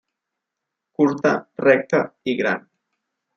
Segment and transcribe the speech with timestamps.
[0.99, 1.33] Curta,
[1.65, 2.01] recta
[2.33, 2.67] i gran.